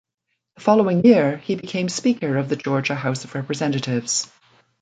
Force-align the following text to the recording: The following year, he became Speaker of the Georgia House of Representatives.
The 0.55 0.61
following 0.61 1.03
year, 1.05 1.37
he 1.37 1.53
became 1.53 1.87
Speaker 1.87 2.37
of 2.37 2.49
the 2.49 2.55
Georgia 2.55 2.95
House 2.95 3.23
of 3.23 3.35
Representatives. 3.35 4.27